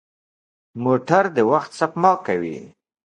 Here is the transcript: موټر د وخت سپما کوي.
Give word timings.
موټر 0.83 1.23
د 1.35 1.37
وخت 1.51 1.71
سپما 1.79 2.11
کوي. 2.25 2.57